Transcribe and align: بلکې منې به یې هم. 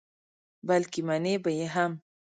بلکې 0.67 0.99
منې 1.07 1.35
به 1.43 1.51
یې 1.57 1.67
هم. 1.73 1.91